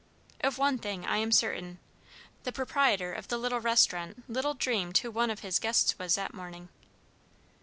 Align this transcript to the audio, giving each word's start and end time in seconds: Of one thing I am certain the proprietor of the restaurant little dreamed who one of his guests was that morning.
Of 0.43 0.57
one 0.57 0.79
thing 0.79 1.05
I 1.05 1.17
am 1.17 1.31
certain 1.31 1.77
the 2.41 2.51
proprietor 2.51 3.13
of 3.13 3.27
the 3.27 3.37
restaurant 3.61 4.27
little 4.27 4.55
dreamed 4.55 4.97
who 4.97 5.11
one 5.11 5.29
of 5.29 5.41
his 5.41 5.59
guests 5.59 5.99
was 5.99 6.15
that 6.15 6.33
morning. 6.33 6.69